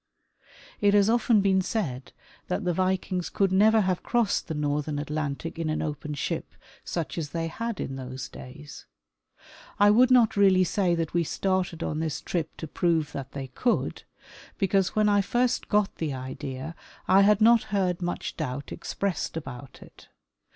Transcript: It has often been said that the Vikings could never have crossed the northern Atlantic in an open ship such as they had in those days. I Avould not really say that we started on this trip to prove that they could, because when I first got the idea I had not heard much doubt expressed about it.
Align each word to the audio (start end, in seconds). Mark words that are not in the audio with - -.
It 0.79 0.95
has 0.95 1.11
often 1.11 1.41
been 1.41 1.61
said 1.61 2.11
that 2.47 2.63
the 2.63 2.73
Vikings 2.73 3.29
could 3.29 3.51
never 3.51 3.81
have 3.81 4.01
crossed 4.01 4.47
the 4.47 4.55
northern 4.55 4.97
Atlantic 4.97 5.59
in 5.59 5.69
an 5.69 5.79
open 5.83 6.15
ship 6.15 6.55
such 6.83 7.19
as 7.19 7.29
they 7.29 7.45
had 7.47 7.79
in 7.79 7.97
those 7.97 8.27
days. 8.27 8.87
I 9.77 9.91
Avould 9.91 10.09
not 10.09 10.35
really 10.35 10.63
say 10.63 10.95
that 10.95 11.13
we 11.13 11.23
started 11.23 11.83
on 11.83 11.99
this 11.99 12.19
trip 12.19 12.57
to 12.57 12.67
prove 12.67 13.11
that 13.11 13.33
they 13.33 13.49
could, 13.49 14.01
because 14.57 14.95
when 14.95 15.07
I 15.07 15.21
first 15.21 15.69
got 15.69 15.97
the 15.97 16.13
idea 16.15 16.73
I 17.07 17.21
had 17.21 17.39
not 17.39 17.65
heard 17.69 18.01
much 18.01 18.35
doubt 18.35 18.71
expressed 18.71 19.37
about 19.37 19.83
it. 19.83 20.07